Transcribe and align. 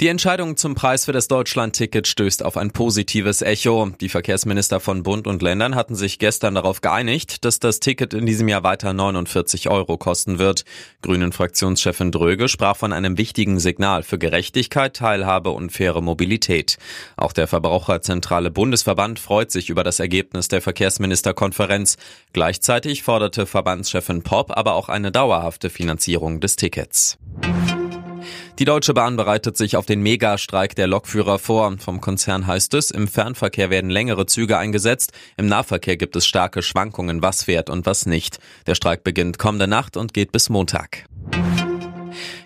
Die 0.00 0.08
Entscheidung 0.08 0.56
zum 0.56 0.74
Preis 0.74 1.04
für 1.04 1.12
das 1.12 1.28
Deutschland-Ticket 1.28 2.06
stößt 2.06 2.44
auf 2.44 2.56
ein 2.56 2.70
positives 2.70 3.42
Echo. 3.42 3.90
Die 4.00 4.08
Verkehrsminister 4.08 4.80
von 4.80 5.02
Bund 5.02 5.26
und 5.26 5.42
Ländern 5.42 5.74
hatten 5.74 5.94
sich 5.94 6.18
gestern 6.18 6.54
darauf 6.54 6.80
geeinigt, 6.80 7.44
dass 7.44 7.60
das 7.60 7.80
Ticket 7.80 8.14
in 8.14 8.26
diesem 8.26 8.48
Jahr 8.48 8.62
weiter 8.62 8.92
49 8.92 9.68
Euro 9.68 9.98
kosten 9.98 10.38
wird. 10.38 10.64
Grünen 11.02 11.32
Fraktionschefin 11.32 12.12
Dröge 12.12 12.48
sprach 12.48 12.76
von 12.76 12.92
einem 12.92 13.18
wichtigen 13.18 13.60
Signal 13.60 14.02
für 14.02 14.18
Gerechtigkeit, 14.18 14.96
Teilhabe 14.96 15.50
und 15.50 15.70
faire 15.70 16.00
Mobilität. 16.00 16.78
Auch 17.16 17.32
der 17.32 17.46
Verbraucherzentrale 17.46 18.50
Bundesverband 18.50 19.18
freut 19.18 19.50
sich 19.50 19.70
über 19.70 19.84
das 19.84 20.00
Ergebnis 20.00 20.48
der 20.48 20.62
Verkehrsministerkonferenz. 20.62 21.98
Gleichzeitig 22.32 23.02
forderte 23.02 23.46
Verbandschefin 23.46 24.22
Popp 24.22 24.56
aber 24.56 24.74
auch 24.74 24.88
eine 24.88 25.12
dauerhafte 25.12 25.70
Finanzierung 25.70 26.40
des 26.40 26.56
Tickets. 26.56 27.18
Die 28.58 28.64
Deutsche 28.64 28.94
Bahn 28.94 29.16
bereitet 29.16 29.56
sich 29.56 29.76
auf 29.76 29.86
den 29.86 30.02
Megastreik 30.02 30.74
der 30.74 30.86
Lokführer 30.86 31.38
vor. 31.38 31.76
Vom 31.78 32.00
Konzern 32.00 32.46
heißt 32.46 32.74
es, 32.74 32.90
im 32.90 33.08
Fernverkehr 33.08 33.70
werden 33.70 33.90
längere 33.90 34.26
Züge 34.26 34.58
eingesetzt, 34.58 35.12
im 35.36 35.46
Nahverkehr 35.46 35.96
gibt 35.96 36.16
es 36.16 36.26
starke 36.26 36.62
Schwankungen, 36.62 37.22
was 37.22 37.44
fährt 37.44 37.70
und 37.70 37.86
was 37.86 38.06
nicht. 38.06 38.38
Der 38.66 38.74
Streik 38.74 39.04
beginnt 39.04 39.38
kommende 39.38 39.66
Nacht 39.66 39.96
und 39.96 40.14
geht 40.14 40.32
bis 40.32 40.48
Montag. 40.48 41.04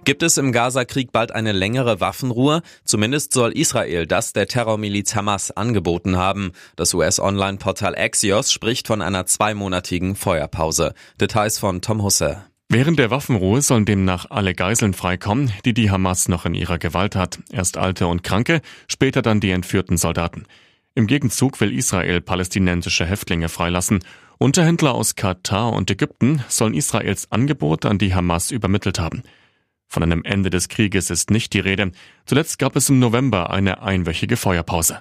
Gibt 0.04 0.22
es 0.22 0.36
im 0.36 0.52
Gaza-Krieg 0.52 1.12
bald 1.12 1.32
eine 1.32 1.52
längere 1.52 1.98
Waffenruhe? 1.98 2.60
Zumindest 2.84 3.32
soll 3.32 3.52
Israel 3.52 4.06
das 4.06 4.34
der 4.34 4.46
Terrormiliz 4.46 5.14
Hamas 5.14 5.50
angeboten 5.50 6.16
haben. 6.16 6.52
Das 6.76 6.92
US-Online-Portal 6.92 7.96
Axios 7.96 8.52
spricht 8.52 8.86
von 8.86 9.00
einer 9.00 9.24
zweimonatigen 9.24 10.14
Feuerpause. 10.14 10.92
Details 11.18 11.58
von 11.58 11.80
Tom 11.80 12.02
Husse. 12.02 12.44
Während 12.68 12.98
der 12.98 13.10
Waffenruhe 13.10 13.62
sollen 13.62 13.84
demnach 13.84 14.30
alle 14.30 14.54
Geiseln 14.54 14.94
freikommen, 14.94 15.52
die 15.64 15.74
die 15.74 15.90
Hamas 15.90 16.28
noch 16.28 16.46
in 16.46 16.54
ihrer 16.54 16.78
Gewalt 16.78 17.14
hat. 17.14 17.38
Erst 17.52 17.76
Alte 17.76 18.06
und 18.06 18.22
Kranke, 18.22 18.62
später 18.88 19.22
dann 19.22 19.40
die 19.40 19.50
entführten 19.50 19.96
Soldaten. 19.96 20.44
Im 20.94 21.06
Gegenzug 21.06 21.60
will 21.60 21.76
Israel 21.76 22.20
palästinensische 22.20 23.04
Häftlinge 23.04 23.48
freilassen. 23.48 24.00
Unterhändler 24.38 24.94
aus 24.94 25.14
Katar 25.14 25.72
und 25.72 25.90
Ägypten 25.90 26.42
sollen 26.48 26.74
Israels 26.74 27.30
Angebot 27.30 27.84
an 27.84 27.98
die 27.98 28.14
Hamas 28.14 28.50
übermittelt 28.50 28.98
haben. 28.98 29.22
Von 29.88 30.02
einem 30.02 30.24
Ende 30.24 30.50
des 30.50 30.68
Krieges 30.68 31.10
ist 31.10 31.30
nicht 31.30 31.52
die 31.52 31.60
Rede. 31.60 31.92
Zuletzt 32.26 32.58
gab 32.58 32.74
es 32.76 32.88
im 32.88 32.98
November 32.98 33.50
eine 33.50 33.82
einwöchige 33.82 34.36
Feuerpause. 34.36 35.00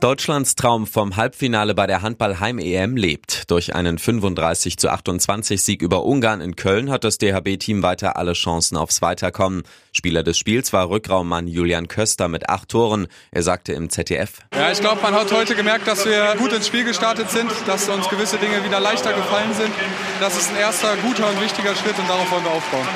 Deutschlands 0.00 0.54
Traum 0.54 0.86
vom 0.86 1.16
Halbfinale 1.16 1.74
bei 1.74 1.88
der 1.88 2.02
Handball-Heim-EM 2.02 2.96
lebt. 2.96 3.50
Durch 3.50 3.74
einen 3.74 3.98
35 3.98 4.76
zu 4.76 4.90
28 4.90 5.60
Sieg 5.60 5.82
über 5.82 6.04
Ungarn 6.04 6.40
in 6.40 6.54
Köln 6.54 6.88
hat 6.88 7.02
das 7.02 7.18
DHB-Team 7.18 7.82
weiter 7.82 8.16
alle 8.16 8.34
Chancen 8.34 8.76
aufs 8.76 9.02
Weiterkommen. 9.02 9.64
Spieler 9.92 10.22
des 10.22 10.38
Spiels 10.38 10.72
war 10.72 10.88
Rückraummann 10.88 11.48
Julian 11.48 11.88
Köster 11.88 12.28
mit 12.28 12.48
acht 12.48 12.68
Toren. 12.68 13.08
Er 13.32 13.42
sagte 13.42 13.72
im 13.72 13.90
ZDF. 13.90 14.38
Ja, 14.54 14.70
ich 14.70 14.80
glaube, 14.80 15.02
man 15.02 15.14
hat 15.14 15.32
heute 15.32 15.56
gemerkt, 15.56 15.88
dass 15.88 16.04
wir 16.04 16.36
gut 16.38 16.52
ins 16.52 16.68
Spiel 16.68 16.84
gestartet 16.84 17.30
sind, 17.30 17.50
dass 17.66 17.88
uns 17.88 18.08
gewisse 18.08 18.38
Dinge 18.38 18.64
wieder 18.64 18.78
leichter 18.78 19.12
gefallen 19.12 19.52
sind. 19.54 19.72
Das 20.20 20.36
ist 20.36 20.50
ein 20.50 20.56
erster 20.56 20.96
guter 20.98 21.28
und 21.28 21.40
wichtiger 21.40 21.74
Schritt 21.74 21.98
und 21.98 22.08
darauf 22.08 22.30
wollen 22.30 22.44
wir 22.44 22.52
aufbauen. 22.52 22.86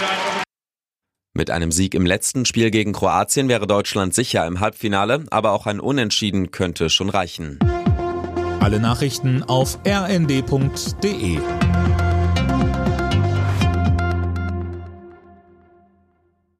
Mit 1.34 1.50
einem 1.50 1.72
Sieg 1.72 1.94
im 1.94 2.04
letzten 2.04 2.44
Spiel 2.44 2.70
gegen 2.70 2.92
Kroatien 2.92 3.48
wäre 3.48 3.66
Deutschland 3.66 4.14
sicher 4.14 4.46
im 4.46 4.60
Halbfinale, 4.60 5.24
aber 5.30 5.52
auch 5.52 5.66
ein 5.66 5.80
Unentschieden 5.80 6.50
könnte 6.50 6.90
schon 6.90 7.08
reichen. 7.08 7.58
Alle 8.60 8.78
Nachrichten 8.78 9.42
auf 9.42 9.78
rnd.de 9.86 11.38